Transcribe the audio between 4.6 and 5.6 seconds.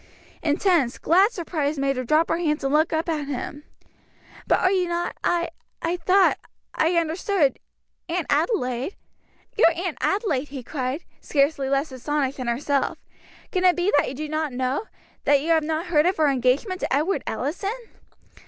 are you not I